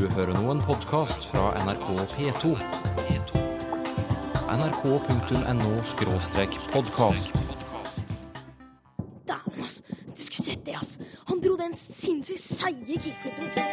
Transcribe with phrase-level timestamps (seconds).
[0.00, 2.56] Du hører nå en podkast fra NRK P2.
[4.48, 7.28] nrk.no-podkast.
[9.28, 9.82] Dæven, ass.
[10.06, 10.98] Du skulle sett det, ass.
[11.28, 13.68] Han dro den sinnssykt seige kickflipen, ikke sant?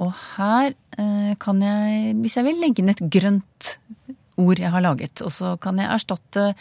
[0.00, 3.76] Og her eh, kan jeg, hvis jeg vil, legge inn et grønt
[4.40, 5.22] ord jeg har laget.
[5.22, 6.54] Og så kan jeg erstatte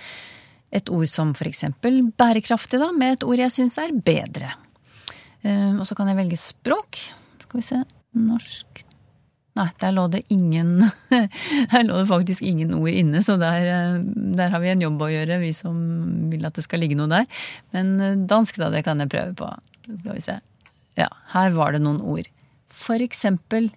[0.72, 4.52] et ord som eksempel bærekraftig da, med et ord jeg syns er bedre.
[5.44, 6.98] Eh, Og så kan jeg velge språk.
[7.42, 7.80] Skal vi se.
[8.20, 8.84] Norsk
[9.58, 10.84] Nei, der lå det ingen
[11.72, 13.98] Der lå det faktisk ingen ord inne, så der, eh,
[14.38, 15.80] der har vi en jobb å gjøre, vi som
[16.32, 17.26] vil at det skal ligge noe der.
[17.76, 19.50] Men eh, dansk, da, det kan jeg prøve på.
[19.90, 20.38] Skal vi se.
[21.00, 22.30] Ja, her var det noen ord.
[22.70, 23.72] For eksempel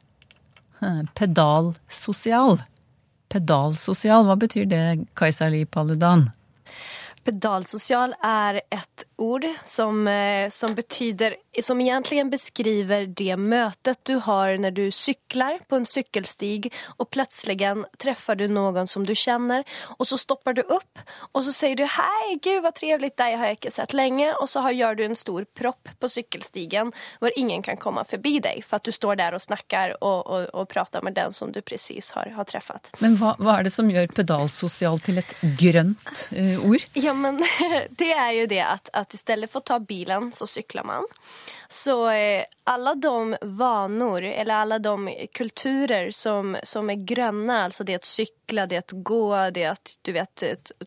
[0.83, 2.61] eh, pedalsosial.
[3.33, 4.85] Pedalsosial, hva betyr det,
[5.19, 6.29] Kajsa Li Paludan?
[7.23, 14.57] Pedalsosial er et ord som, eh, som betyder Som egentlig beskriver det møtet du har
[14.57, 17.59] når du sykler på en sykkelstig, og plutselig
[18.01, 19.61] treffer du noen som du kjenner,
[19.99, 21.03] og så stopper du opp,
[21.35, 24.49] og så sier du 'hei, gud, hva trivelig, deg har jeg ikke sett lenge', og
[24.49, 28.65] så har, gjør du en stor propp på sykkelstigen hvor ingen kan komme forbi deg,
[28.65, 31.61] for at du står der og snakker og, og, og prater med den som du
[31.61, 32.89] presis har, har truffet.
[33.05, 36.89] Men hva, hva er det som gjør pedalsosial til et grønt uh, ord?
[36.97, 37.43] Ja, men
[38.01, 41.07] det er jo det at, at i stedet for å ta bilen, så sykler man.
[41.69, 48.01] Så eh, alle de vanor, eller alle de kulturer som, som er grønne, altså det
[48.01, 49.25] å sykle, det å gå,
[49.55, 50.45] det å du vet,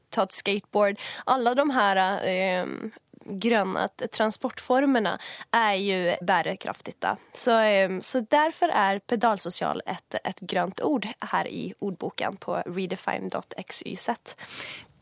[0.09, 2.91] ta et skateboard Alle de her eh,
[3.25, 5.15] grønne transportformene
[5.55, 6.97] er jo bærekraftige.
[6.99, 7.15] Da.
[7.33, 14.09] Så, eh, så derfor er pedalsosial et, et grønt ord her i ordboken på redefine.xyz.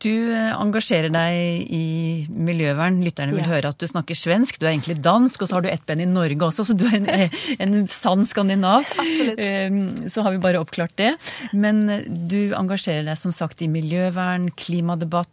[0.02, 2.98] Du eh, engasjerer deg i miljøvern.
[3.04, 3.52] Lytterne vil Ja.
[3.54, 4.58] høre at du snakker svensk.
[4.58, 6.84] Du er egentlig dansk, og så har du ett ben i Norge også, så du
[6.84, 8.84] er en, en sann skandinav.
[8.98, 9.38] Absolutt.
[9.38, 11.14] Eh, Så har vi bare oppklart det.
[11.52, 15.30] Men eh, du engasjerer deg som sagt i miljøvern, klimadebatt,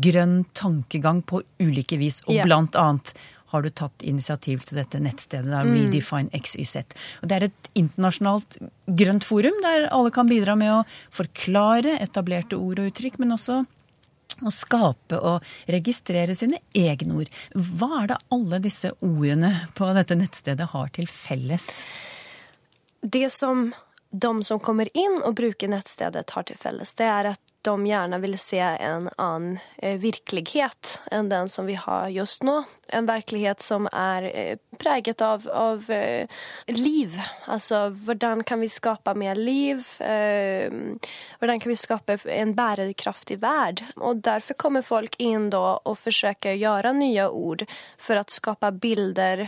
[0.00, 2.44] grønn tankegang på ulike vis, og Ja.
[2.46, 3.12] blant annet
[3.50, 6.94] har du tatt initiativ til dette nettstedet, da, Redefine XYZ.
[7.20, 12.54] Og det er et internasjonalt grønt forum der alle kan bidra med å forklare etablerte
[12.56, 13.66] ord og uttrykk, men også
[14.38, 17.30] å skape og registrere sine egne ord.
[17.54, 21.70] Hva er det alle disse ordene på dette nettstedet har til felles?
[23.00, 23.70] Det som
[24.10, 28.18] de som kommer inn og bruker nettstedet har til felles, det er at de gjerne
[28.18, 32.62] vil se en annen eh, virkelighet enn den som vi har just nå.
[32.88, 36.26] En virkelighet som er eh, preget av, av eh,
[36.66, 37.18] liv.
[37.46, 39.84] Altså, hvordan kan vi skape mer liv?
[40.00, 43.82] Hvordan kan vi skape en bærekraftig verd?
[43.96, 47.66] Og derfor kommer folk inn da og forsøker å gjøre nye ord
[48.00, 49.44] for å skape bilder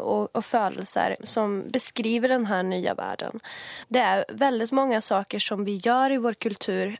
[0.00, 3.42] og, og følelser som beskriver denne nye verden.
[3.88, 6.94] Det er veldig mange saker som vi gjør i vår kultur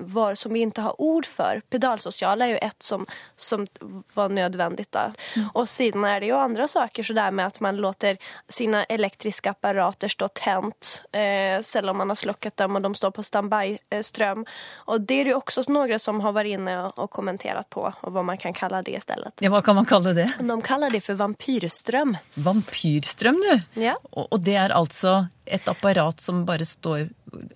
[0.00, 1.62] var, som vi ikke har ord for.
[1.70, 3.66] Pedalsosial er jo et som, som
[4.14, 4.88] var nødvendig.
[4.94, 5.10] Da.
[5.54, 8.84] Og siden er det jo andre saker, så det er med at man låter sine
[8.92, 14.46] elektriske apparater stå tent, eh, om man har slukket dem, og de står på standby-strøm.
[14.86, 18.12] Og det er det jo også noen som har vært inne og, kommentert på, og
[18.12, 19.32] hva man kan kalle det i stedet.
[19.44, 20.28] Ja, hva kan man kalle det?
[20.40, 22.16] De kaller det for vampyrstrøm.
[22.42, 23.82] Vampyrstrøm, du.
[23.86, 23.96] Ja.
[24.12, 27.08] Og, og det er altså et apparat som bare står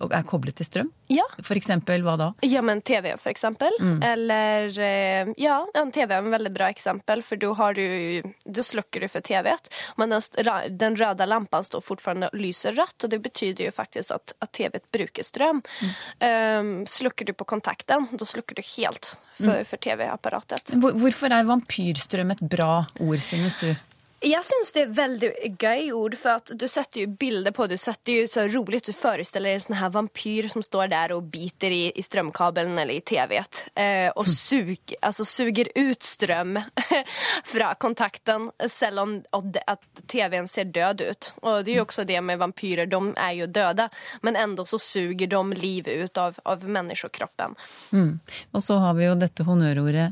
[0.03, 0.89] og er koblet til strøm?
[1.11, 1.25] Ja.
[1.43, 2.27] For eksempel hva da?
[2.45, 3.75] Ja, men TV for eksempel.
[4.05, 8.63] Eller eh, ja, en TV er en veldig bra eksempel, for da har du Da
[8.65, 13.13] slukker du for TV-et, men den, den røde lampen står fortsatt og lyser rødt, og
[13.13, 15.61] det betyr jo faktisk at, at TV-et bruker strøm.
[16.21, 20.73] Um, slukker du på kontakten, da slukker du helt for, for TV-apparatet.
[20.81, 23.71] Hvorfor er vampyrstrøm et bra ord, synes du?
[24.21, 27.73] Jeg syns det er veldig gøy ord, for at du setter jo bilder på Du
[27.81, 31.73] setter jo så rolig Du forestiller en sånn her vampyr som står der og biter
[31.73, 33.63] i, i strømkabelen eller i TV-et.
[33.73, 36.59] Eh, og sug, altså suger ut strøm
[37.53, 41.31] fra kontakten, selv om at TV-en ser død ut.
[41.41, 42.89] Og det er jo også det med vampyrer.
[42.91, 43.87] De er jo døde,
[44.21, 47.57] men enda så suger de livet ut av, av menneskekroppen.
[48.53, 50.11] Og så har vi jo dette honnørordet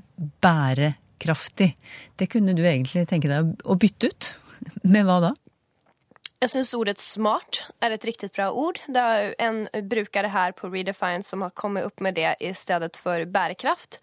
[1.20, 1.76] bærekraftig.
[2.16, 4.34] Det kunne du egentlig tenke deg å bytte ut?
[4.84, 5.36] Med hva da?
[6.40, 8.80] Jeg syns ordet smart er et riktig bra ord.
[8.88, 12.96] Det er en brukere her på Redefine som har kommet opp med det i stedet
[12.96, 14.00] for bærekraft.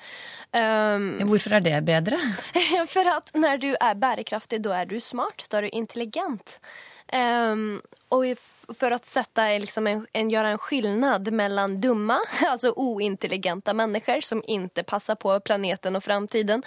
[0.52, 2.18] Um, Hvorfor er det bedre?
[2.92, 5.46] for at når du er bærekraftig, da er du smart.
[5.48, 6.58] Da er du intelligent.
[7.08, 7.80] Um,
[8.10, 8.34] og
[8.74, 12.18] for å sette liksom en, en, gjøre en skillnad mellom dumme,
[12.52, 16.66] altså ointelligente mennesker som ikke passer på planeten og framtiden,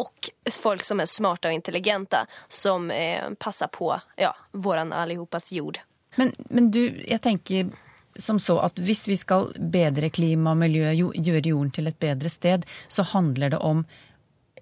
[0.00, 5.80] og folk som er smarte og intelligente, som eh, passer på ja, våran allihopas jord.
[6.16, 7.70] Men, men du, jeg tenker
[8.18, 12.30] som så at hvis vi skal bedre klima og miljø, gjøre jorden til et bedre
[12.32, 13.84] sted, så handler det om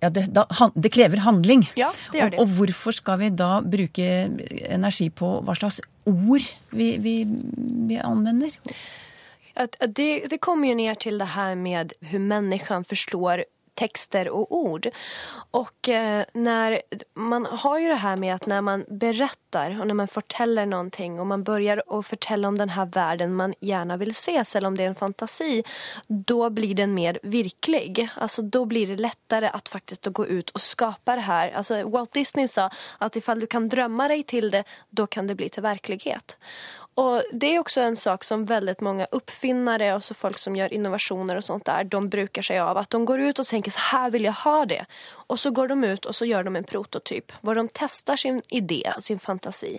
[0.01, 0.45] ja, det, da,
[0.75, 1.67] det krever handling.
[1.79, 2.39] Ja, det gjør det.
[2.39, 4.09] Og, og hvorfor skal vi da bruke
[4.69, 7.17] energi på hva slags ord vi, vi,
[7.89, 8.55] vi anvender?
[9.59, 13.45] Det, det kommer jo ned til det her med hvordan mennesket förstår
[13.79, 14.89] texter och ord.
[15.51, 16.83] Och eh, när,
[17.15, 21.21] man har ju det här med att när man berättar och när man fortäller någonting
[21.21, 24.77] och man börjar att förtälla om den här världen man gärna vill se, selv om
[24.77, 25.65] det är en fantasi,
[26.07, 28.09] då blir den mer virkelig.
[28.17, 31.51] Alltså då blir det lättare att faktiskt att gå ut och skapa det här.
[31.51, 35.35] Alltså Walt Disney sa att ifall du kan drömma dig till det, då kan det
[35.35, 36.37] bli till verklighet.
[36.99, 40.73] Och Det är också en sak som väldigt många uppfinnare och så folk som gör
[40.73, 42.77] innovationer och sånt där, de brukar sig av.
[42.77, 44.87] Att de går ut och tänker så här vill jag ha det.
[45.11, 48.43] Och så går de ut och så gör de en prototyp var de testar sin
[48.49, 49.79] idé och sin fantasi.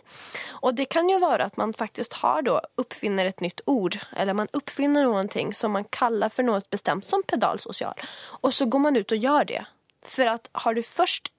[0.50, 4.34] Och det kan ju vara att man faktiskt har då uppfinner ett nytt ord eller
[4.34, 7.96] man uppfinner någonting som man kallar för något bestämt som pedalsocial.
[8.22, 9.66] Och så går man ut och gör det.
[10.06, 11.32] För att har du först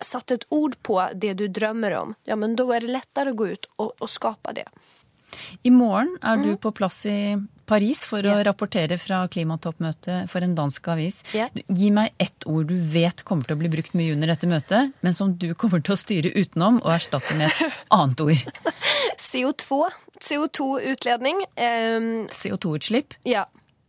[0.00, 3.36] satt ett ord på det du drömmer om, ja men då är det lättare att
[3.36, 4.68] gå ut och, och skapa det.
[5.62, 7.36] I morgen er du på plass i
[7.68, 11.20] Paris for å rapportere fra klimatoppmøtet for en dansk avis.
[11.32, 14.94] Gi meg ett ord du vet kommer til å bli brukt mye under dette møtet,
[15.04, 18.64] men som du kommer til å styre utenom og erstatte med et annet ord.
[19.28, 19.82] CO2,
[20.24, 21.44] CO2-utledning.
[21.60, 23.20] Um, CO2-utslipp.
[23.28, 23.44] ja.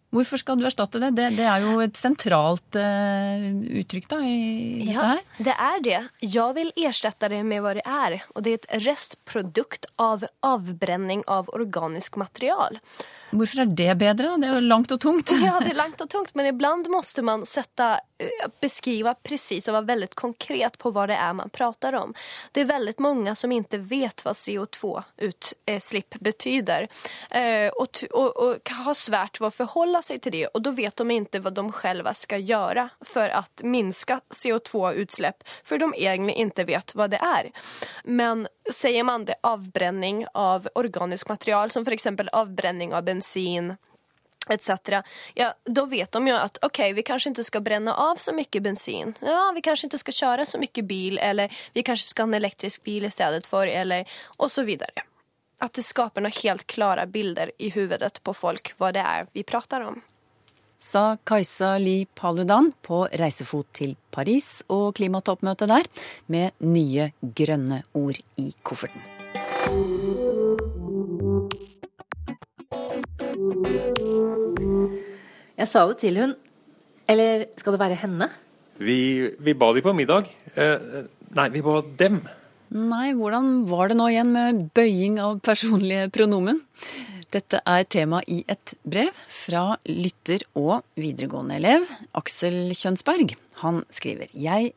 [0.10, 1.12] Hvorfor skal du erstatte det?
[1.18, 3.44] Det, det er jo et sentralt uh,
[3.82, 4.40] uttrykk da, i
[4.82, 5.20] dette her.
[5.22, 6.00] ja, det er det.
[6.26, 8.18] Jeg vil erstatte det med hva det er.
[8.34, 12.82] Og det er et restprodukt av avbrenning av organisk material.
[13.31, 14.36] Hvorfor er det bedre?
[14.42, 15.31] Det er jo langt og tungt.
[15.44, 19.74] Ja, det er langt og tungt, men ibland måste man sätta, eh, beskriva precis och
[19.74, 22.14] vara väldigt konkret på hva det er man prater om.
[22.52, 26.88] Det er veldig mange som ikke vet hva CO2-utslipp betyder
[27.80, 31.42] og, og, og har svårt att förhålla sig till det og da vet de ikke
[31.44, 37.08] hva de själva skal gjøre for å minska CO2-utsläpp for de egentlig ikke vet hva
[37.08, 37.51] det er.
[38.03, 43.76] Men säger man det avbränning av organiskt material som för exempel avbränning av bensin
[44.50, 44.70] etc.
[45.34, 48.64] Ja, då vet de ju att okej, vi kanske inte ska bränna av så mycket
[48.64, 49.14] bensin.
[49.22, 52.34] Ja, vi kanske inte ska köra så mycket bil eller vi kanske ska ha en
[52.34, 54.92] elektrisk bil istället för eller och så vidare.
[55.58, 59.44] Att det skapar några helt klara bilder i huvudet på folk vad det är vi
[59.44, 60.02] pratar om.
[60.79, 65.89] Sa Kajsa Li Paludan på reisefot til Paris og klimatoppmøtet der,
[66.31, 69.03] med nye grønne ord i kofferten.
[75.59, 76.38] Jeg sa det til hun.
[77.12, 78.29] Eller skal det være henne?
[78.79, 79.00] Vi,
[79.36, 80.31] vi ba de på middag.
[80.55, 81.03] Eh,
[81.36, 82.21] nei, vi ba dem.
[82.71, 86.63] Nei, hvordan var det nå igjen med bøying av personlige pronomen?
[87.29, 91.86] Dette er tema i et brev fra lytter og videregående elev
[92.17, 93.36] Aksel Kjønsberg.
[93.62, 94.71] Han skriver Jeg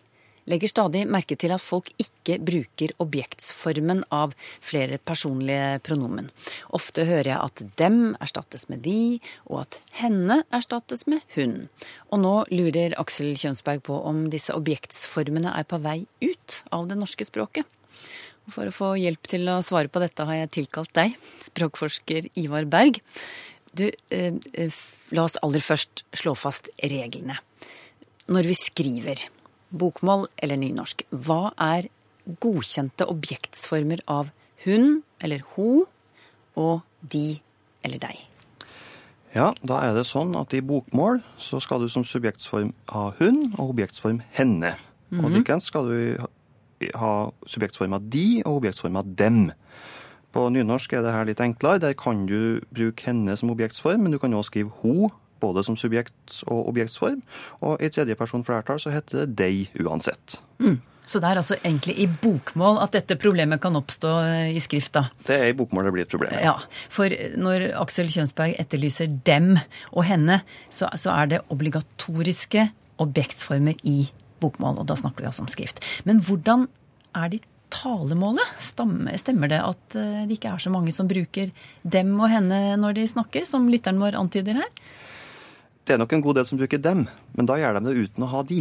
[0.44, 6.28] legger stadig merke til at folk ikke bruker objektsformen av flere personlige pronomen.
[6.76, 9.16] Ofte hører jeg at dem erstattes med de,
[9.48, 11.70] og at henne erstattes med hun.
[12.12, 17.00] Og nå lurer Aksel Kjønsberg på om disse objektsformene er på vei ut av det
[17.00, 17.64] norske språket.
[18.50, 22.66] For å få hjelp til å svare på dette har jeg tilkalt deg, språkforsker Ivar
[22.66, 22.98] Berg.
[23.72, 24.80] Du, eh, eh,
[25.12, 27.38] la oss aller først slå fast reglene.
[28.28, 29.28] Når vi skriver
[29.70, 31.88] bokmål eller nynorsk, hva er
[32.26, 34.30] godkjente objektsformer av
[34.64, 35.84] hun eller ho
[36.56, 37.40] og de
[37.82, 38.18] eller deg?
[39.32, 43.54] Ja, da er det sånn at i bokmål så skal du som subjektsform ha hun
[43.56, 44.76] og objektsform henne.
[45.12, 46.26] Og likeens skal du
[46.98, 49.50] ha- subjektforma de og objektsforma dem.
[50.32, 51.80] På nynorsk er det her litt enklere.
[51.80, 55.10] Der kan du bruke henne som objektsform, men du kan også skrive ho,
[55.42, 57.20] både som subjekt- og objektsform.
[57.60, 60.38] Og i tredjeperson flertall så heter det deg uansett.
[61.04, 64.92] Så det er altså egentlig i bokmål at dette problemet kan oppstå eh, i skrift,
[64.94, 65.08] da.
[65.26, 66.36] Det er i bokmål det blir et problem.
[66.38, 66.54] Ja,
[66.88, 67.10] for
[67.42, 69.56] når Aksel Kjønsberg etterlyser dem
[69.90, 72.68] og henne, så, så er det obligatoriske
[73.02, 74.04] objektsformer i
[74.42, 75.82] bokmål, og da snakker vi også om skrift.
[76.08, 76.66] Men hvordan
[77.18, 77.40] er de
[77.72, 78.58] talemålet?
[78.60, 82.98] Stemmer det at eh, det ikke er så mange som bruker dem og henne når
[83.00, 84.70] de snakker, som lytteren vår antyder her?
[85.82, 88.26] Det er nok en god del som bruker dem, men da gjør de det uten
[88.26, 88.60] å ha de.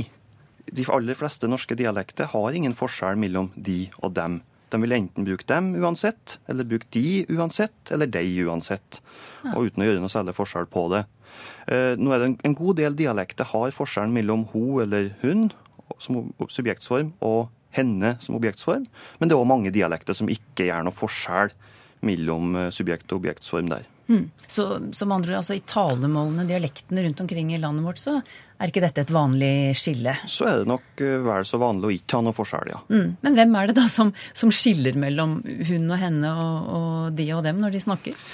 [0.72, 4.40] De aller fleste norske dialekter har ingen forskjell mellom de og dem.
[4.72, 9.02] De vil enten bruke dem uansett, eller bruke de uansett, eller de uansett.
[9.52, 11.04] Og uten å gjøre noe særlig forskjell på det.
[11.68, 15.50] Eh, Nå er det en, en god del dialekter har forskjellen mellom ho eller hun
[16.00, 18.86] som subjektsform og henne som objektsform,
[19.20, 21.54] men det er òg mange dialekter som ikke gjør noe forskjell
[22.06, 23.88] mellom eh, subjekt og objektsform der.
[24.12, 28.18] Så, så som andre altså i talemålene, dialektene rundt omkring i landet vårt, så
[28.62, 30.18] er ikke dette et vanlig skille.
[30.30, 32.82] Så er det nok eh, vel så vanlig å ikke ha noe forskjell, ja.
[32.92, 33.18] Mm.
[33.24, 37.30] Men hvem er det da som, som skiller mellom hun og henne og, og de
[37.38, 38.26] og dem når de snakker?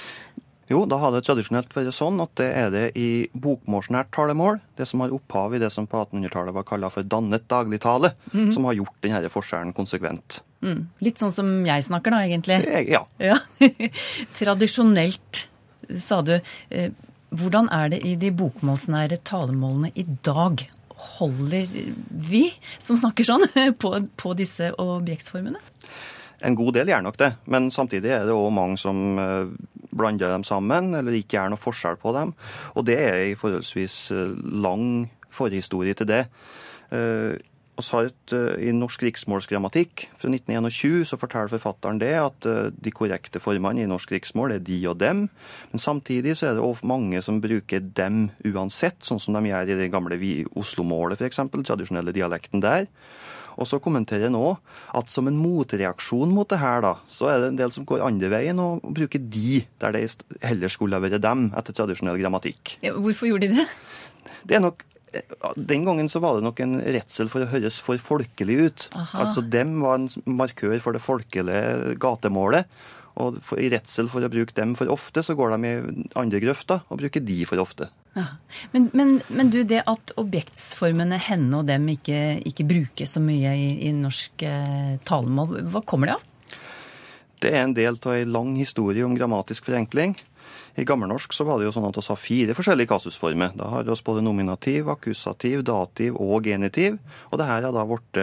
[0.68, 4.84] Jo, da har det tradisjonelt vært sånn at det er det i bokmålsnært talemål, det
[4.90, 8.10] som har opphav i det som på 1800-tallet var kalla for dannet dagligtale,
[8.52, 10.42] som har gjort denne forskjellen konsekvent.
[10.60, 10.82] Mm.
[11.06, 12.58] Litt sånn som jeg snakker da, egentlig.
[12.68, 13.00] Er- Ja.
[13.22, 13.38] Ja.
[14.38, 15.46] Tradisjonelt,
[16.00, 16.38] sa du.
[16.70, 16.90] Eh,
[17.28, 20.62] Hvordan er det i de bokmålsnære talemålene i dag?
[21.18, 21.68] Holder
[22.08, 22.46] vi
[22.80, 23.44] som snakker sånn,
[23.82, 25.60] på, på disse objektsformene?
[26.40, 29.50] En god del gjør nok det, men samtidig er det òg mange som eh,
[29.90, 32.34] blander dem sammen, eller ikke gjør noe forskjell på dem.
[32.76, 36.24] Og det er en forholdsvis eh, lang forhistorie til det.
[36.94, 37.36] Eh,
[37.78, 43.84] et, eh, I Norsk riksmålsgrammatikk fra 1921 så forteller forfatteren det at de korrekte formene
[43.84, 45.28] i norsk riksmål er de og dem,
[45.70, 49.70] men samtidig så er det også mange som bruker dem uansett, sånn som de gjør
[49.70, 50.18] i det gamle
[50.58, 52.90] Oslo-målet f.eks., tradisjonelle dialekten der.
[53.58, 54.58] Og så kommenterer han òg
[54.96, 58.04] at som en motreaksjon mot det her, da, så er det en del som går
[58.06, 60.04] andre veien og bruker de, der det
[60.46, 62.78] heller skulle ha vært dem, etter tradisjonell grammatikk.
[62.86, 63.66] Ja, hvorfor gjorde de det?
[64.48, 65.24] Det er nok eh,
[65.58, 68.86] den gangen så var det nok en redsel for å høres for folkelig ut.
[68.94, 69.24] Aha.
[69.26, 72.70] Altså Dem var en markør for det folkelige gatemålet.
[73.18, 76.38] Og for, i redsel for å bruke dem for ofte, så går de i andre
[76.44, 77.90] grøfta og bruker de for ofte.
[78.18, 78.24] Ja.
[78.72, 83.52] Men, men, men du, det at objektsformene henne og dem ikke, ikke brukes så mye
[83.54, 86.24] i, i norsk eh, talemål, hva kommer det av?
[87.38, 90.16] Det er en del av ei lang historie om grammatisk forenkling.
[90.78, 93.54] I gammelnorsk så var det jo sånn at vi har fire forskjellige kasusformer.
[93.58, 96.98] Da har vi både nominativ, akkusativ, dativ og genitiv.
[97.30, 98.20] Og det her har da blitt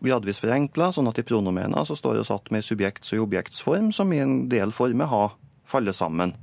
[0.00, 4.12] gradvis forenkla, sånn at i pronomener så står det satt med subjekts- og objektsform, som
[4.12, 5.34] i en del former har
[5.68, 6.36] fallet sammen.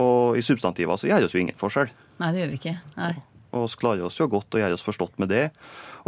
[0.00, 1.92] Og i substantiver så gjør oss jo ingen forskjell.
[2.22, 2.76] Nei, det gjør vi ikke.
[2.96, 3.14] Nei.
[3.52, 5.42] Og vi klarer oss jo godt å gjøre oss forstått med det.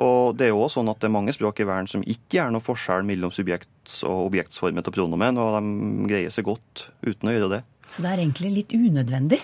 [0.00, 2.38] Og det er jo også sånn at det er mange språk i verden som ikke
[2.38, 7.30] gjør noe forskjell mellom subjekts- og objektsformet til pronomen, og de greier seg godt uten
[7.30, 7.60] å gjøre det.
[7.92, 9.42] Så det er egentlig litt unødvendig.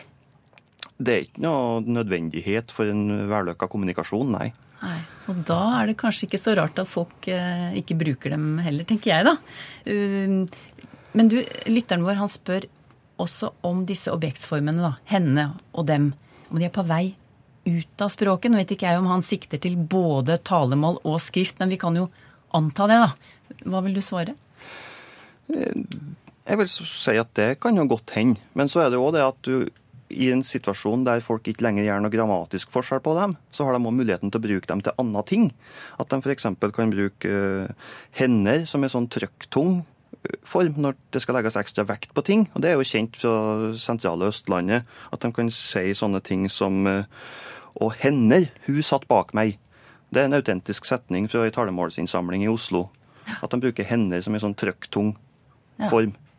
[1.00, 4.50] Det er ikke noe nødvendighet for en vellykka kommunikasjon, nei.
[4.80, 8.54] Nei, Og da er det kanskje ikke så rart at folk eh, ikke bruker dem
[8.64, 9.34] heller, tenker jeg da.
[9.84, 10.48] Uh,
[11.16, 12.64] men du, lytteren vår han spør
[13.20, 14.92] også om disse objektsformene, da.
[15.10, 16.12] Henne og dem.
[16.50, 17.04] Om de er på vei
[17.68, 18.50] ut av språket.
[18.50, 21.96] Nå vet ikke jeg om han sikter til både talemål og skrift, men vi kan
[21.98, 22.08] jo
[22.56, 23.60] anta det, da.
[23.70, 24.34] Hva vil du svare?
[25.50, 28.40] Jeg vil si at det kan jo godt hende.
[28.58, 29.68] Men så er det jo det at du
[30.10, 33.76] i en situasjon der folk ikke lenger gjør noe grammatisk forskjell på dem, så har
[33.76, 35.44] de òg muligheten til å bruke dem til andre ting.
[36.02, 36.48] At de f.eks.
[36.74, 37.70] kan bruke uh,
[38.18, 39.89] hender som er sånn trøkktung eh,
[40.44, 42.46] form når det skal legges ekstra vekt på ting.
[42.54, 46.86] Og det er jo kjent fra sentrale Østlandet at de kan si sånne ting som
[46.86, 47.04] uh,
[47.80, 49.54] Og hender, hun satt bak meg.
[50.10, 52.88] Det er en autentisk setning fra ei talemålsinnsamling i Oslo.
[53.40, 55.14] At de bruker hender som en sånn trøkktung
[55.80, 55.88] Ja.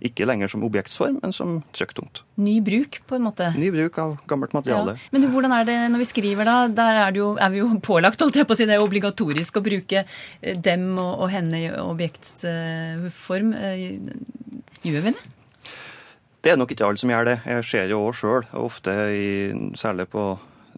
[0.02, 2.24] Ikke lenger som objektsform, men som trykktungt.
[2.42, 3.52] Ny bruk, på en måte.
[3.54, 4.96] Ny bruk av gammelt materiale.
[4.98, 5.12] Ja.
[5.14, 6.56] Men hvordan er det når vi skriver, da?
[6.82, 9.60] Der er, jo, er, vi jo pålagt, holdt jeg på å si, det er obligatorisk
[9.62, 13.54] å bruke eh, dem og, og henne i objektsform.
[14.82, 15.22] Gjør vi det?
[16.42, 17.36] Det er nok ikke alle som gjør det.
[17.46, 19.28] Jeg ser jo òg sjøl, ofte i,
[19.78, 20.32] særlig på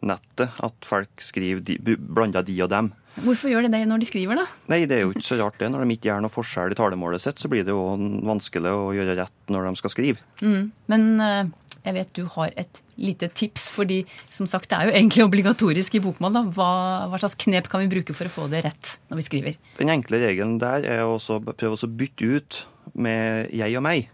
[0.04, 2.92] nettet, at folk skriver de, blanda de og dem.
[3.22, 4.46] Hvorfor gjør de det når de skriver, da?
[4.72, 5.70] Nei, Det er jo ikke så rart det.
[5.70, 7.84] Når de ikke gjør noe forskjell i talemålet sitt, så blir det jo
[8.26, 10.24] vanskelig å gjøre rett når de skal skrive.
[10.42, 10.72] Mm.
[10.90, 11.44] Men uh,
[11.84, 15.98] jeg vet du har et lite tips, fordi som sagt, det er jo egentlig obligatorisk
[15.98, 16.38] i bokmål.
[16.38, 16.44] da.
[16.58, 16.72] Hva,
[17.12, 19.58] hva, slags knep kan vi bruke for å få det rett når vi skriver?
[19.80, 24.10] Den enkle regelen der er å prøve å bytte ut med jeg og meg.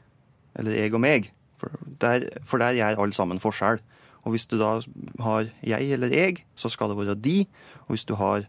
[0.60, 1.32] Eller jeg og meg.
[1.60, 3.84] For der, for der gjør alle sammen forskjell.
[4.27, 4.77] Og hvis du da
[5.24, 7.44] har jeg eller jeg, så skal det være de.
[7.88, 8.48] Og hvis du har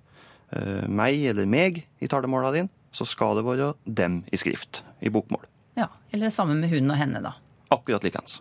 [0.90, 5.44] meg eller meg i talemåla din, så skal det være dem i skrift, i bokmål.
[5.78, 7.36] Ja, Eller det samme med hun og henne, da.
[7.70, 8.40] Akkurat likeens.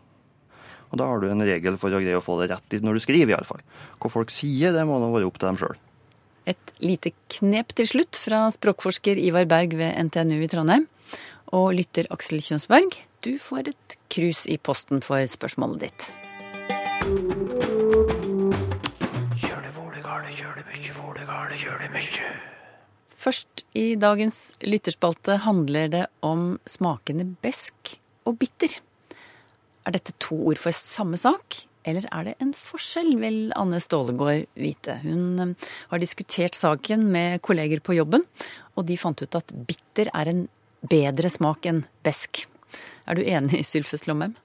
[0.90, 3.04] Og da har du en regel for å greie å få det rett når du
[3.04, 3.62] skriver, iallfall.
[4.02, 5.78] Hva folk sier, det må nå være opp til dem sjøl.
[6.50, 10.88] Et lite knep til slutt fra språkforsker Ivar Berg ved NTNU i Trondheim.
[11.54, 17.49] Og lytter Aksel Kjønsberg, du får et krus i posten for spørsmålet ditt.
[23.20, 27.98] Først i dagens lytterspalte handler det om smakene besk
[28.30, 28.78] og bitter.
[29.88, 34.48] Er dette to ord for samme sak, eller er det en forskjell, vil Anne Stålegård
[34.60, 35.00] vite.
[35.04, 38.26] Hun eh, har diskutert saken med kolleger på jobben,
[38.76, 40.44] og de fant ut at bitter er en
[40.90, 42.46] bedre smak enn besk.
[43.10, 44.36] Er du enig, Sylfes Lomheim?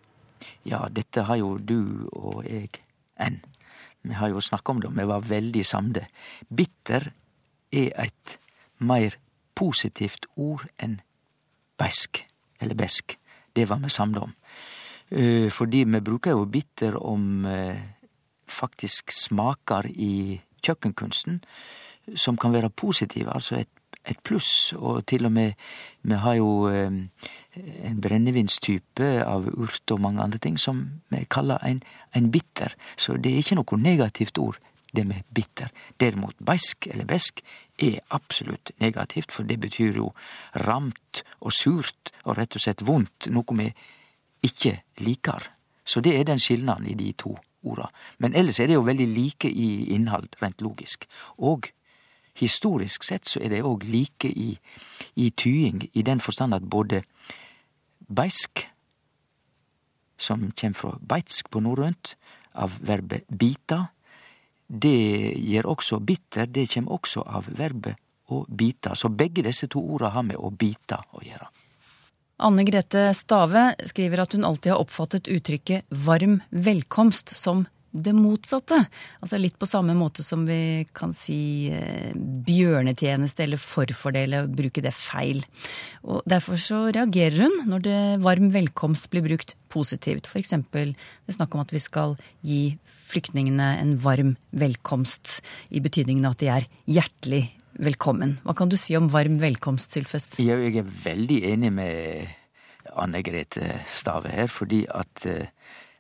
[0.67, 2.73] Ja, dette har jo du og jeg
[3.21, 3.43] enn.
[4.05, 6.07] Vi har jo snakka om det, og vi var veldig samde.
[6.49, 7.13] Bitter
[7.75, 8.39] er eit
[8.79, 9.19] meir
[9.55, 11.01] positivt ord enn
[11.79, 12.25] beisk,
[12.61, 13.17] eller besk.
[13.55, 14.35] Det var vi samla om.
[15.11, 17.79] Eh, fordi vi bruker jo bitter om eh,
[18.49, 21.41] faktisk smaker i kjøkkenkunsten
[22.17, 23.71] som kan være positive, altså et,
[24.05, 24.73] et pluss.
[24.77, 25.53] Og til og med
[26.03, 26.91] vi har jo eh,
[27.85, 31.81] en brennevinstype av urt og mange andre ting som vi kaller ein,
[32.15, 32.75] en bitter.
[32.97, 34.59] Så det er ikke noe negativt ord,
[34.95, 35.71] det med bitter.
[36.01, 37.43] Derimot beisk eller besk
[37.83, 40.13] er absolutt negativt, for det betyr jo
[40.67, 43.29] ramt og surt og rett og slett vondt.
[43.35, 43.71] Noe vi
[44.45, 45.51] ikke liker.
[45.85, 47.89] Så det er den skilnaden i de to orda.
[48.19, 51.09] Men ellers er det jo veldig like i innhold, rent logisk.
[51.39, 51.71] Og
[52.39, 54.55] historisk sett så er det òg like i,
[55.17, 57.05] i tying, i den forstand at både
[58.09, 58.67] beisk,
[60.19, 62.15] som kjem fra beitsk på norrønt,
[62.55, 63.89] av verbet bita,
[64.67, 68.01] det gir også bitter, det kjem også av verbet
[68.33, 68.95] å bite.
[68.97, 71.51] Så begge disse to orda har med å bite å gjøre.
[72.45, 78.81] Anne Grete Stave skriver at hun alltid har oppfattet uttrykket varm velkomst som det motsatte.
[79.23, 84.95] Altså litt på samme måte som vi kan si eh, bjørnetjeneste eller forfordele, bruke det
[84.97, 85.45] feil.
[86.03, 90.31] Og Derfor så reagerer hun når det varm velkomst blir brukt positivt.
[90.35, 92.63] Eksempel det er snakk om at vi skal gi
[93.15, 95.39] flyktningene en varm velkomst,
[95.71, 97.47] i betydningen at de er hjertelig
[97.79, 98.39] velkommen.
[98.47, 100.39] Hva kan du si om varm velkomst, Sylfest?
[100.43, 102.35] Jeg er veldig enig med
[102.95, 105.47] Anne Grete Stave her, fordi at uh,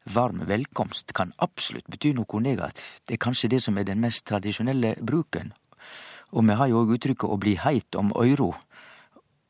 [0.04, 3.02] varm velkomst kan absolutt bety noe negativt.
[3.06, 5.52] Det er kanskje det som er den mest tradisjonelle bruken.
[6.32, 8.52] Og vi har jo òg uttrykket å bli heit om øyro.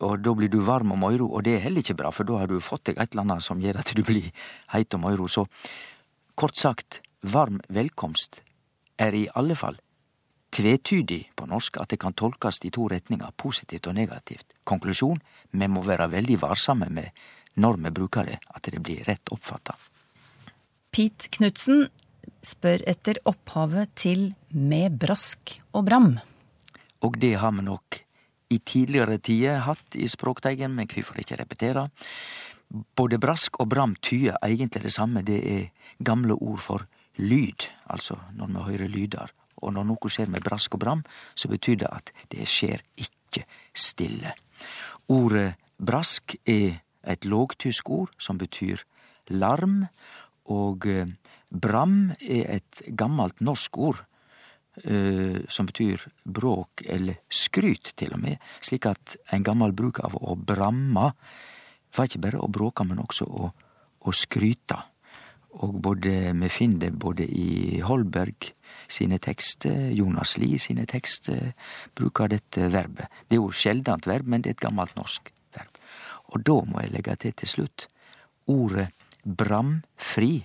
[0.04, 2.42] Og da blir du varm om øyro, og det er heller ikke bra, for da
[2.42, 4.30] har du fått deg et eller annet som gjør at du blir
[4.74, 5.28] heit om øyro.
[5.28, 5.46] Så
[6.34, 8.42] kort sagt, varm velkomst
[8.98, 9.78] er i alle fall
[10.54, 14.54] tvetydig på norsk at det kan tolkes i to retninger, positivt og negativt.
[14.64, 15.18] Konklusjon
[15.50, 17.10] vi må være veldig varsomme med
[17.56, 19.74] når vi bruker det, at det blir rett oppfatta.
[20.94, 21.88] Pete Knutsen
[22.46, 26.12] spør etter opphavet til Med brask og bram.
[27.02, 27.98] Og det har vi nok
[28.54, 31.88] i tidligere tider hatt i Språkteigen, men hvorfor ikke repetere?
[32.70, 35.66] Både brask og bram tyder egentlig det samme, det er
[35.98, 36.87] gamle ord for
[37.18, 41.02] lyd, altså når vi hører lyder og når noe skjer med brask og bram,
[41.35, 43.42] så betyr det at det skjer ikke
[43.74, 44.35] stille.
[45.11, 48.85] Ordet brask er et lågtysk ord som betyr
[49.33, 49.87] larm,
[50.52, 51.09] og eh,
[51.48, 54.00] bram er et gammelt norsk ord
[54.85, 60.16] uh, som betyr bråk eller skryt, til og med, slik at en gammel bruk av
[60.18, 61.12] å bramme
[61.94, 63.52] var ikke bare å bråke, men også å,
[64.02, 64.80] å skryte.
[65.62, 68.48] Og både, vi finner det både i Holberg
[68.90, 71.52] sine tekster, Jonas Lie sine tekster,
[71.94, 73.07] bruker dette verbet.
[73.28, 75.78] Det er jo sjeldent verb, men det er et gammelt norsk verb.
[76.35, 77.87] Og da må jeg legge til til slutt
[78.50, 78.88] ordet
[79.24, 80.44] bramfri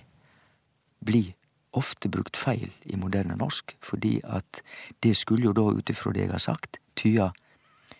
[1.00, 1.34] blir
[1.76, 4.62] ofte brukt feil i moderne norsk, fordi at
[5.02, 7.30] det skulle jo da, ut ifra det jeg har sagt, tyda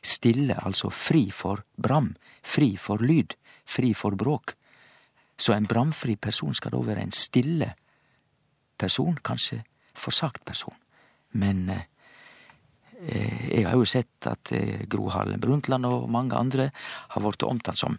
[0.03, 3.37] stille, altså fri for bram, fri for lyd,
[3.69, 4.57] fri for bråk.
[5.41, 7.71] Så en bramfri person skal da være en stille
[8.81, 9.63] person, kanskje
[9.95, 10.77] forsagt person.
[11.33, 11.87] Men eh,
[13.01, 16.69] jeg har jo sett at eh, Gro Harlem Brundtland og mange andre
[17.15, 17.97] har blitt omtalt som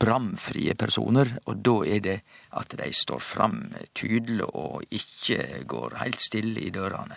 [0.00, 2.18] bramfrie personer, og da er det
[2.60, 3.62] at de står fram
[3.96, 7.16] tydelig og ikke går helt stille i dørene.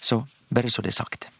[0.00, 1.30] Så bare så det er sagt.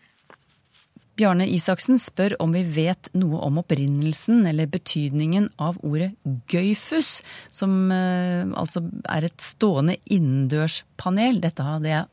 [1.21, 6.15] Bjarne Isaksen spør om vi vet noe om opprinnelsen eller betydningen av ordet
[6.49, 7.19] gøyfus,
[7.53, 11.43] som eh, altså er et stående innendørspanel.
[11.45, 12.09] Dette hadde jeg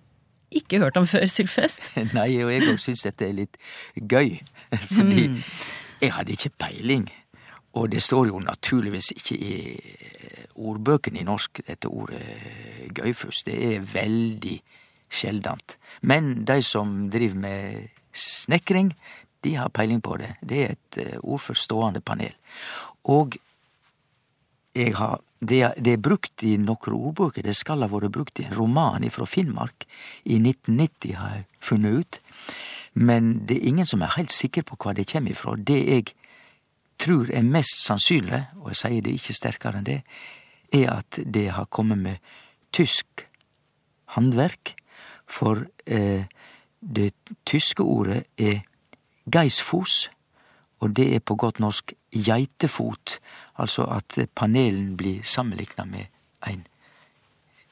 [0.60, 1.86] ikke hørt om før, Sylfest.
[2.18, 3.58] Nei, og jeg òg syns dette er litt
[3.96, 4.38] gøy.
[4.90, 5.30] Fordi
[6.02, 7.08] jeg hadde ikke peiling.
[7.78, 9.56] Og det står jo naturligvis ikke i
[10.58, 12.24] ordbøkene i norsk, dette ordet
[12.98, 13.44] gøyfus.
[13.46, 14.58] Det er veldig
[15.14, 15.78] sjeldent.
[16.02, 18.92] Men de som driver med snekring,
[19.46, 20.34] de har peiling på det.
[20.42, 22.34] Det er et uh, ordforstående panel.
[23.04, 23.38] Og
[24.78, 27.46] jeg har det, det, er brukt i nokre ordbøker.
[27.46, 29.86] Det skal ha vært brukt i en roman fra Finnmark
[30.26, 32.20] i 1990, har jeg funnet ut.
[32.98, 35.54] Men det er ingen som er helt sikker på hva det kommer ifra.
[35.56, 36.08] Det jeg
[36.98, 40.02] tror er mest sannsynlig, og jeg sier det ikke sterkere enn det,
[40.74, 42.34] er at det har kommet med
[42.74, 43.28] tysk
[44.16, 44.74] håndverk.
[45.30, 46.26] For eh,
[46.82, 47.12] det
[47.46, 48.64] tyske ordet er
[49.30, 50.08] geisfos,
[50.80, 53.18] og det er på godt norsk geitefot,
[53.58, 56.06] altså at panelen blir sammenlikna med
[56.46, 56.66] ein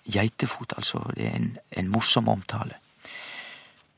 [0.10, 2.78] geitefot, altså det er en, en morsom omtale.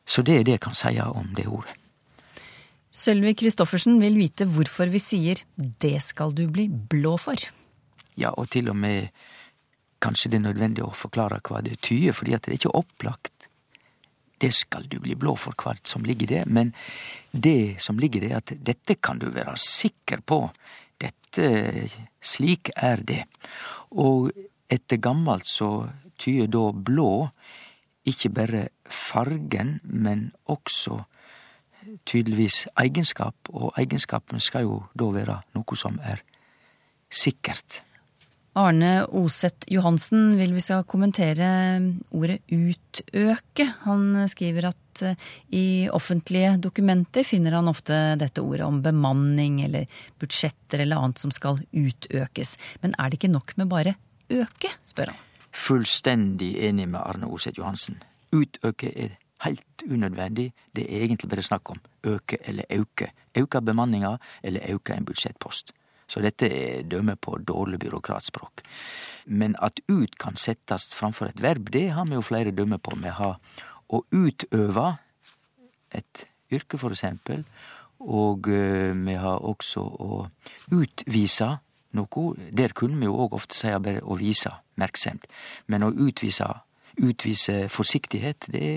[0.07, 1.75] Så det er det jeg kan si om det ordet.
[2.91, 7.51] Sølvi Kristoffersen vil vite hvorfor vi sier 'det skal du bli blå for'.
[8.17, 9.09] Ja, og til og med
[10.01, 13.36] kanskje det er nødvendig å forklare hva det tyder, fordi at det er ikke opplagt
[14.41, 16.73] det skal du bli blå for hvert som ligger det, men
[17.31, 20.43] det som ligger det, at dette kan du være sikker på.
[20.97, 21.47] Dette,
[22.21, 23.23] slik er det.
[23.97, 24.31] Og
[24.69, 27.27] etter gammelt så tyder da blå
[28.07, 31.01] ikke bare fargen, men også
[32.07, 36.23] tydeligvis egenskap, og eigenskapen skal jo da være noe som er
[37.07, 37.81] sikkert.
[38.57, 41.47] Arne Oseth Johansen vil vi skal kommentere
[42.15, 43.67] ordet utøke.
[43.83, 49.85] Han skriver at eh, i offentlige dokumenter finner han ofte dette ordet om bemanning eller
[50.17, 52.57] budsjetter eller annet som skal utøkes.
[52.81, 53.95] Men er det ikke nok med bare
[54.33, 55.23] øke, spør han.
[55.57, 58.01] Fullstendig enig med Arne Oseth Johansen.
[58.33, 60.51] Utøke er heilt unødvendig.
[60.73, 63.11] Det er egentlig bare snakk om øke eller auke.
[63.37, 65.73] Auka bemanninga eller auka en budsjettpost.
[66.07, 68.63] Så dette er dømme på dårlig byråkratspråk.
[69.27, 72.95] Men at ut kan settes framfor et verb, det har vi jo flere dømme på.
[72.95, 73.39] Vi har
[73.91, 74.87] å utøve
[75.95, 77.43] et yrke, for eksempel,
[77.99, 80.21] og eh, vi har også å
[80.71, 81.49] utvise
[81.97, 82.25] noe.
[82.55, 85.27] Der kunne vi jo òg ofte seie bare å vise merksemd.
[85.67, 86.47] Men å utvise,
[87.01, 88.67] utvise forsiktighet, det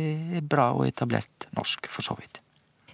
[0.41, 2.43] er bra og etablert norsk, for så vidt.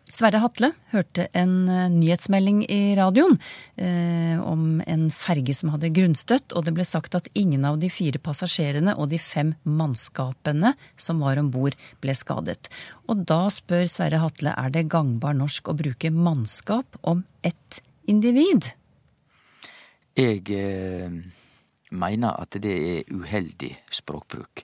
[0.07, 3.35] Sverre Hatle hørte en eh, nyhetsmelding i radioen
[3.75, 7.90] eh, om en ferge som hadde grunnstøtt, og det ble sagt at ingen av de
[7.90, 12.71] fire passasjerene og de fem mannskapene som var om bord, ble skadet.
[13.11, 18.71] Og da spør Sverre Hatle er det gangbar norsk å bruke mannskap om ett individ?
[20.14, 21.19] Jeg eh,
[21.90, 24.62] mener at det er uheldig språkbruk.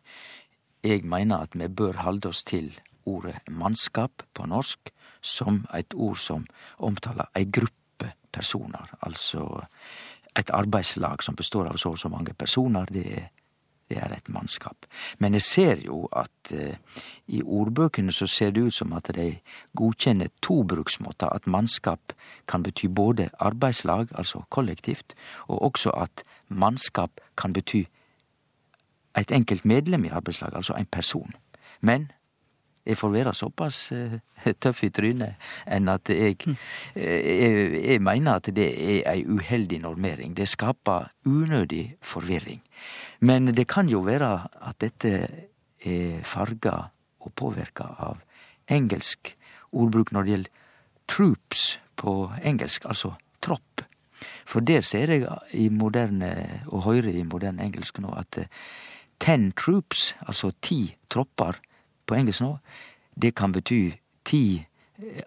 [0.86, 2.70] Jeg mener at vi bør holde oss til
[3.10, 6.46] ordet mannskap på norsk som eit ord som
[6.78, 8.90] omtaler ei gruppe personar.
[9.00, 9.62] Altså
[10.36, 12.90] eit arbeidslag som består av så og så mange personar.
[12.90, 13.28] Det er,
[13.88, 14.86] det er et mannskap.
[15.18, 16.76] Men jeg ser jo at eh,
[17.28, 19.28] i ordbøkene så ser det ut som at de
[19.76, 21.28] godkjenner to bruksmåter.
[21.28, 22.14] At mannskap
[22.48, 25.14] kan bety både arbeidslag, altså kollektivt,
[25.48, 27.84] og også at mannskap kan bety
[29.16, 31.34] eit enkelt medlem i arbeidslaget, altså en person.
[31.80, 32.10] Men
[32.86, 34.16] jeg får være såpass uh,
[34.62, 35.38] tøff i trynet
[35.70, 36.56] enn at jeg, uh,
[36.98, 40.34] jeg, jeg mener at det er ei uheldig normering.
[40.36, 42.62] Det skaper unødig forvirring.
[43.20, 44.32] Men det kan jo være
[44.66, 45.12] at dette
[45.82, 46.76] er farga
[47.22, 48.18] og påvirka av
[48.70, 49.34] engelsk
[49.72, 50.60] ordbruk når det gjelder
[51.10, 51.64] troops
[51.98, 53.84] på engelsk, altså tropp.
[54.46, 58.46] For der ser jeg i moderne, og hører i moderne engelsk nå, at uh,
[59.22, 61.60] ten troops, altså ti tropper,
[62.06, 62.56] på engelsk nå,
[63.14, 63.92] det kan bety
[64.24, 64.42] ti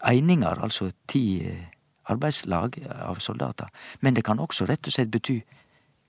[0.01, 1.65] einingar, altså ti eh,
[2.11, 3.69] arbeidslag av soldater.
[3.99, 5.39] Men det kan også rett og slett bety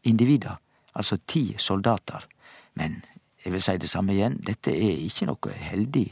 [0.07, 0.59] individer,
[0.94, 2.26] altså ti soldater.
[2.74, 3.00] Men
[3.44, 6.09] jeg vil si det samme igjen, dette er ikke noe heldig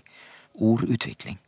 [0.55, 1.39] ordutvikling.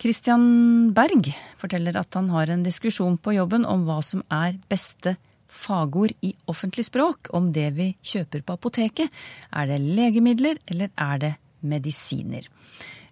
[0.00, 1.28] Christian Berg
[1.60, 5.18] forteller at han har en diskusjon på jobben om hva som er beste
[5.50, 9.10] fagord i offentlig språk om det vi kjøper på apoteket.
[9.52, 12.46] Er det legemidler, eller er det medisiner?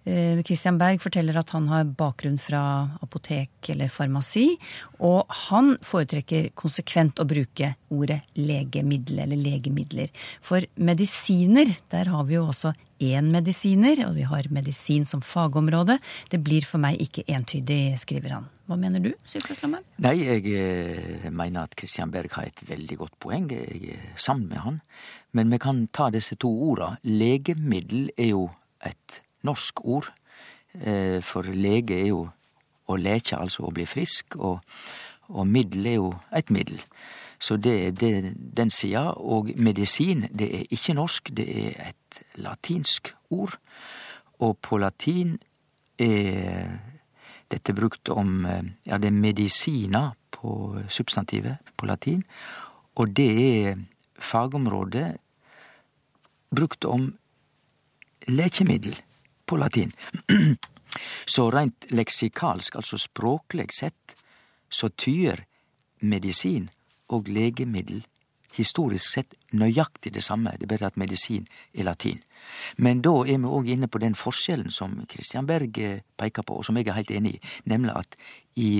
[0.09, 2.61] Eh, Christian Berg forteller at han har bakgrunn fra
[3.03, 4.53] apotek eller farmasi,
[5.03, 10.13] og han foretrekker konsekvent å bruke ordet legemiddel eller legemidler.
[10.41, 15.99] For medisiner, der har vi jo også én medisiner, og vi har medisin som fagområde.
[16.31, 18.49] Det blir for meg ikke entydig, skriver han.
[18.69, 19.85] Hva mener du, Sylfest Lomheim?
[20.03, 23.47] Nei, jeg eh, mener at Christian Berg har et veldig godt poeng.
[23.49, 24.81] Jeg er sammen med han.
[25.31, 26.95] Men vi kan ta disse to orda.
[27.03, 28.49] Legemiddel er jo
[28.85, 30.09] et norsk ord.
[30.73, 32.23] Eh, for lege er jo
[32.89, 34.63] å leke, altså å bli frisk, og,
[35.29, 36.81] og middel er jo et middel.
[37.39, 39.13] Så det er den sida.
[39.15, 43.55] Og medisin, det er ikke norsk, det er et latinsk ord.
[44.39, 45.37] Og på latin
[45.99, 46.79] er
[47.51, 48.45] dette brukt om
[48.85, 52.23] Ja, det er medisina på substantivet på latin.
[52.95, 53.79] Og det er
[54.21, 55.17] fagområdet
[56.55, 57.11] brukt om
[58.27, 58.95] lekemiddel
[59.45, 59.91] på latin.
[61.25, 64.15] Så reint leksikalsk, altså språkleg sett,
[64.69, 65.43] så tyder
[66.01, 66.69] medisin
[67.13, 68.01] og legemiddel
[68.57, 72.21] historisk sett nøyaktig det samme, det er bare at medisin er latin.
[72.77, 76.57] Men da er vi òg inne på den forskjellen som Christian Berg eh, peker på,
[76.57, 78.17] og som jeg er helt enig i, nemlig at
[78.57, 78.71] i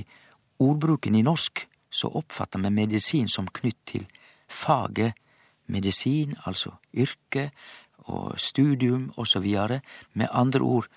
[0.60, 4.06] ordbruken i norsk så oppfatter vi medisin som knytt til
[4.49, 5.13] faget
[5.70, 7.50] medisin, altså yrke,
[8.10, 9.46] og studium osv.
[10.14, 10.88] Med andre ord,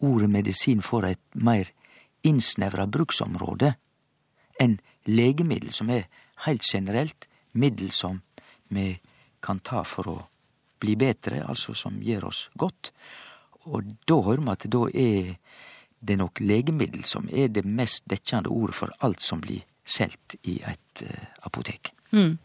[0.00, 1.68] ordet medisin får et mer
[2.24, 3.74] innsnevra bruksområde
[4.60, 6.08] enn legemiddel, som er
[6.46, 8.22] heilt generelt middel som
[8.72, 8.94] vi
[9.42, 10.18] kan ta for å
[10.82, 12.92] bli betre, altså som gjør oss godt.
[13.70, 15.34] Og da hører vi at da er
[16.02, 20.58] det nok legemiddel som er det mest dekkjande ordet for alt som blir solgt i
[20.66, 21.92] et uh, apotek.
[22.10, 22.38] Mm.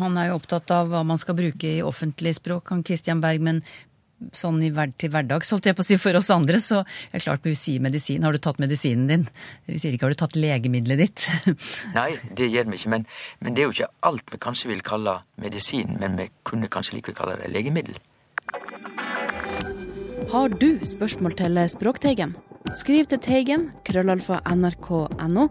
[0.00, 3.42] Han er jo opptatt av hva man skal bruke i offentlig språk, han Christian Berg,
[3.42, 3.62] men
[4.36, 7.16] sånn i hver, til hverdags, holdt jeg på å si, for oss andre, så er
[7.16, 8.24] det klart vi sier medisin.
[8.26, 9.24] Har du tatt medisinen din?
[9.68, 11.26] Vi sier ikke har du tatt legemiddelet ditt?
[11.98, 12.92] Nei, det gjør vi ikke.
[12.96, 13.08] Men,
[13.40, 16.98] men, det er jo ikke alt vi kanskje vil kalle medisin, men vi kunne kanskje
[16.98, 17.96] likevel kalle det legemiddel.
[20.30, 22.36] Har du spørsmål til Språkteigen?
[22.76, 25.46] Skriv til Teigen, krøllalfa nrk.no,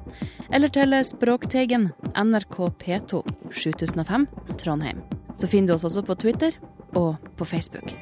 [0.53, 4.27] eller til Språkteigen, NRK P2, 7005,
[4.59, 5.01] Trondheim.
[5.37, 6.55] Så finner du oss også på Twitter
[6.97, 7.93] og på Facebook.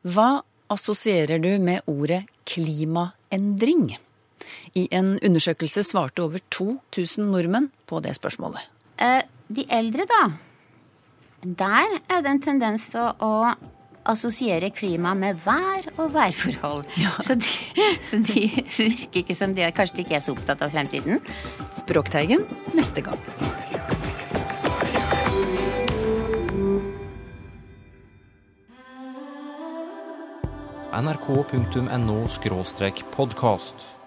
[0.00, 0.40] Hva
[0.72, 3.90] assosierer du med ordet klimaendring?
[4.74, 8.62] I en undersøkelse svarte over 2000 nordmenn på det spørsmålet.
[9.00, 10.22] Eh, de eldre, da.
[11.42, 13.32] Der er det en tendens til å,
[14.00, 16.88] å assosiere klima med vær og værforhold.
[17.00, 17.12] Ja.
[17.24, 17.52] Så, de,
[18.08, 18.46] så de
[18.96, 21.20] virker ikke som de kanskje ikke er så opptatt av fremtiden.
[21.74, 23.20] Språkteigen neste gang.
[31.00, 32.26] nrk.no
[33.14, 33.99] podkast.